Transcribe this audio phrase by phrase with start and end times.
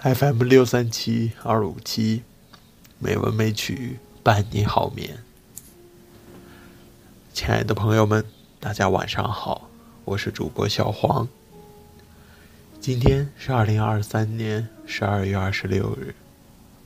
[0.00, 2.22] FM 六三七二五七，
[3.00, 5.18] 美文美曲伴你好眠。
[7.34, 8.24] 亲爱的朋友们，
[8.60, 9.68] 大家晚上好，
[10.04, 11.26] 我是主播小黄。
[12.80, 16.14] 今天是二零二三年十二月二十六日，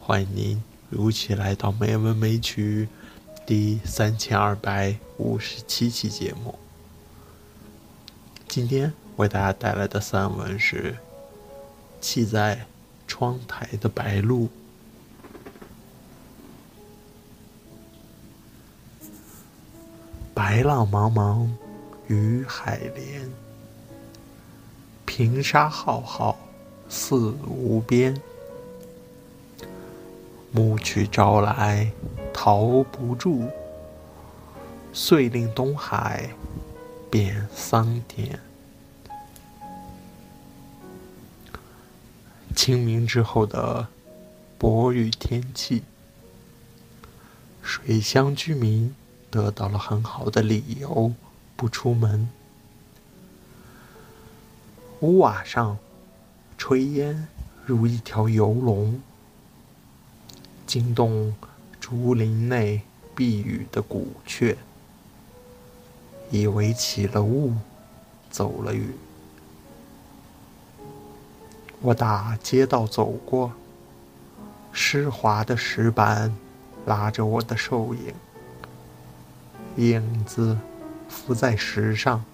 [0.00, 2.88] 欢迎您如期来到美文美曲
[3.44, 6.58] 第三千二百五十七期节目。
[8.48, 10.92] 今天为大家带来的散文是
[12.00, 12.64] 《气在
[13.06, 14.48] 窗台的白鹭》。
[20.32, 21.48] 白浪茫茫，
[22.08, 23.28] 与海连；
[25.04, 26.36] 平沙浩浩，
[26.88, 28.20] 四无边。
[30.50, 31.90] 暮去朝来，
[32.32, 33.48] 逃不住，
[34.92, 36.30] 遂令东海
[37.10, 38.38] 变桑田。
[42.64, 43.88] 清明之后的
[44.56, 45.82] 薄雨天气，
[47.62, 48.94] 水乡居民
[49.30, 51.12] 得到了很好的理由
[51.56, 52.26] 不出门。
[55.00, 55.76] 屋瓦上
[56.58, 57.28] 炊烟
[57.66, 58.98] 如一条游龙，
[60.66, 61.34] 惊动
[61.78, 62.80] 竹林内
[63.14, 64.56] 避雨的古雀，
[66.30, 67.52] 以为起了雾，
[68.30, 68.94] 走了雨。
[71.84, 73.52] 我打街道走过，
[74.72, 76.34] 湿滑的石板
[76.86, 78.14] 拉着我的瘦影，
[79.76, 80.56] 影子
[81.10, 82.24] 浮在石上，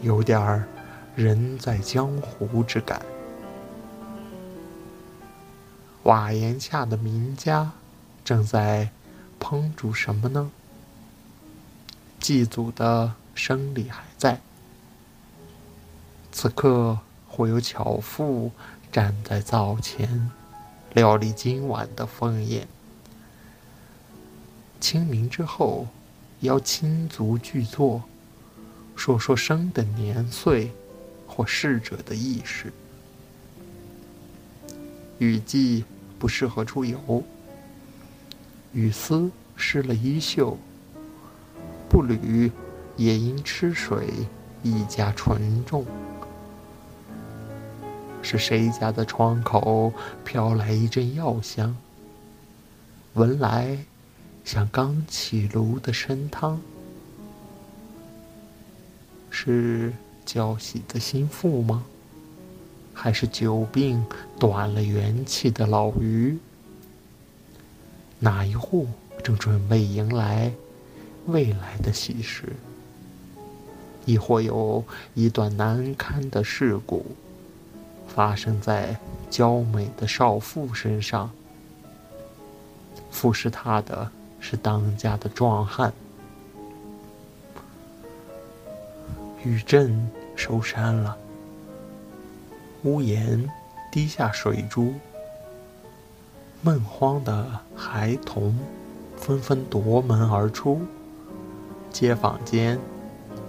[0.00, 0.64] 有点儿
[1.16, 3.02] 人在江湖之感。
[6.04, 7.72] 瓦檐下的名家
[8.24, 8.90] 正在
[9.40, 10.52] 烹煮什么呢？
[12.20, 14.40] 祭祖的生理还在，
[16.30, 17.00] 此刻。
[17.32, 18.52] 会有巧妇
[18.92, 20.30] 站在灶前，
[20.92, 22.68] 料理今晚的丰宴。
[24.78, 25.88] 清明之后，
[26.40, 28.02] 邀亲族聚坐，
[28.94, 30.72] 说说生的年岁
[31.26, 32.70] 或逝者的轶事。
[35.16, 35.86] 雨季
[36.18, 37.24] 不适合出游，
[38.74, 40.58] 雨丝湿了衣袖，
[41.88, 42.52] 步履
[42.98, 44.10] 也因吃水
[44.62, 45.86] 愈加沉重。
[48.32, 49.92] 是谁家的窗口
[50.24, 51.76] 飘来一阵药香？
[53.12, 53.76] 闻来
[54.42, 56.58] 像刚起炉的参汤。
[59.28, 59.92] 是
[60.24, 61.84] 娇喜的心腹吗？
[62.94, 64.02] 还是久病
[64.38, 66.38] 短了元气的老鱼？
[68.18, 68.88] 哪一户
[69.22, 70.50] 正准备迎来
[71.26, 72.44] 未来的喜事？
[74.06, 74.82] 亦或有
[75.12, 77.04] 一段难堪的事故？
[78.14, 78.94] 发生在
[79.30, 81.30] 娇美的少妇身上，
[83.10, 85.90] 服侍她的是当家的壮汉。
[89.42, 91.16] 雨阵收山了，
[92.82, 93.48] 屋檐
[93.90, 94.92] 滴下水珠，
[96.60, 98.56] 闷慌的孩童
[99.16, 100.82] 纷纷夺门而出，
[101.90, 102.78] 街坊间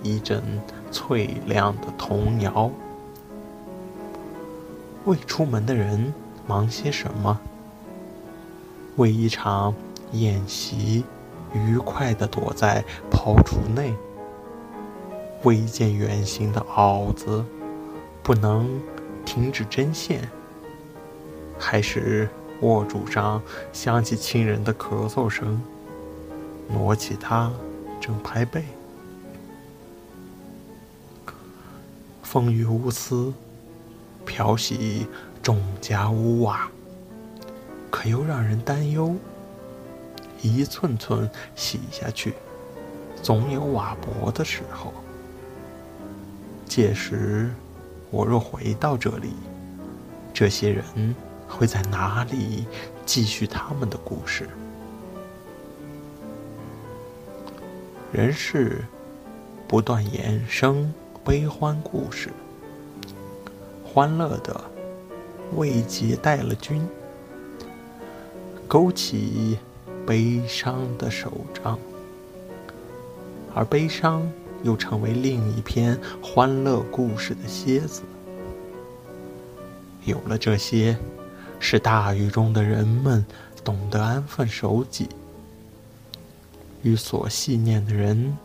[0.02, 0.42] 一阵
[0.90, 2.72] 脆亮的童谣。
[5.06, 6.14] 未出门的人
[6.48, 7.38] 忙些什么？
[8.96, 9.74] 为一场
[10.14, 11.04] 宴席，
[11.54, 13.94] 愉快地躲在庖厨内。
[15.44, 17.44] 为一件圆形的袄子，
[18.22, 18.70] 不能
[19.26, 20.30] 停止针线。
[21.60, 22.30] 还是
[22.62, 23.42] 卧柱上
[23.74, 25.62] 响起亲人的咳嗽声，
[26.70, 27.52] 挪起它
[28.00, 28.64] 正拍背。
[32.22, 33.34] 风雨无私。
[34.26, 35.08] 漂洗
[35.42, 36.70] 众家屋瓦，
[37.90, 39.16] 可又让人担忧。
[40.42, 42.34] 一寸寸洗下去，
[43.22, 44.94] 总有瓦薄的时候。
[46.66, 47.50] 届时，
[48.10, 49.34] 我若回到这里，
[50.34, 51.16] 这些人
[51.48, 52.66] 会在哪里
[53.06, 54.50] 继续他们的故事？
[58.12, 58.84] 人世
[59.68, 60.94] 不断衍生
[61.24, 62.32] 悲欢故事。
[63.94, 64.60] 欢乐的
[65.56, 66.84] 未结带了君，
[68.68, 69.60] 勾起
[70.04, 71.78] 悲伤的手掌，
[73.54, 74.28] 而悲伤
[74.64, 78.02] 又成为另一篇欢乐故事的楔子。
[80.06, 80.98] 有了这些，
[81.60, 83.24] 使大雨中的人们
[83.64, 85.08] 懂得安分守己，
[86.82, 88.36] 与所系念的人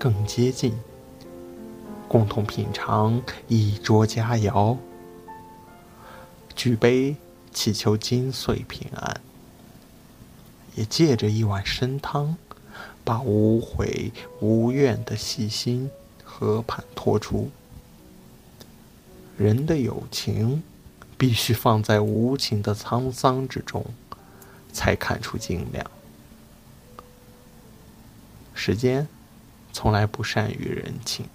[0.00, 0.74] 更接近，
[2.08, 4.76] 共同品尝一桌佳肴。
[6.56, 7.14] 举杯
[7.52, 9.20] 祈求金岁平安，
[10.74, 12.36] 也借着一碗参汤，
[13.04, 14.10] 把无悔
[14.40, 15.90] 无怨的细心
[16.24, 17.50] 和盘托出。
[19.36, 20.62] 人的友情，
[21.18, 23.84] 必须放在无情的沧桑之中，
[24.72, 25.90] 才看出精良。
[28.54, 29.06] 时间，
[29.74, 31.26] 从来不善于人情。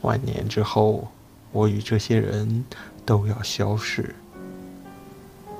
[0.00, 1.12] 万年之后，
[1.52, 2.64] 我与这些人
[3.10, 4.14] 都要消逝。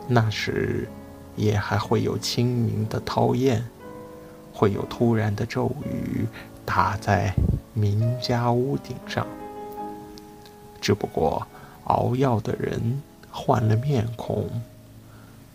[0.06, 0.88] 那时，
[1.34, 3.66] 也还会有清明的涛艳，
[4.52, 6.28] 会有突然的骤雨
[6.64, 7.34] 打在
[7.74, 9.26] 民家屋顶上。
[10.80, 11.44] 只不过，
[11.86, 13.02] 熬药的人
[13.32, 14.48] 换了面孔，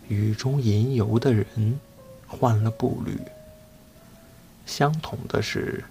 [0.09, 1.79] 雨中吟游的人
[2.27, 3.17] 换了步履。
[4.65, 5.81] 相同的是，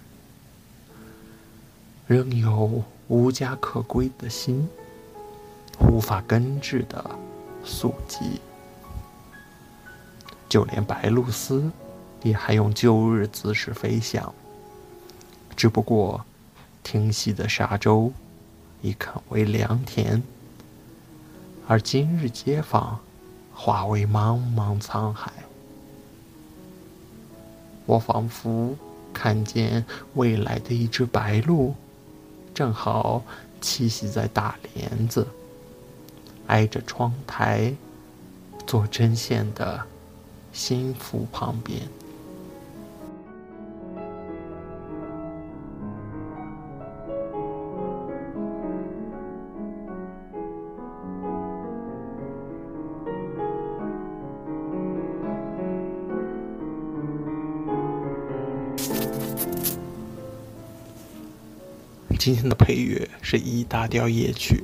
[2.05, 4.69] 仍有无家可归的心，
[5.79, 7.03] 无法根治的
[7.63, 8.39] 宿疾。
[10.47, 11.71] 就连白鹭鸶，
[12.23, 14.33] 也还用旧日姿势飞翔。
[15.55, 16.25] 只不过，
[16.83, 18.11] 听溪的沙洲
[18.81, 20.21] 已垦为良田，
[21.67, 22.99] 而今日街坊
[23.53, 25.31] 化为茫茫沧海。
[27.85, 28.75] 我仿佛
[29.13, 31.73] 看见未来的一只白鹭，
[32.53, 33.23] 正好
[33.61, 35.27] 栖息在大帘子，
[36.47, 37.73] 挨着窗台，
[38.65, 39.85] 做针线的。
[40.55, 41.81] 心腹旁边。
[62.17, 64.63] 今天的配乐是 E 大调夜曲，